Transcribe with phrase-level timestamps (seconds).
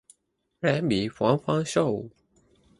[0.61, 2.09] 人比黄花瘦